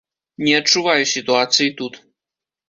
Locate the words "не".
0.45-0.53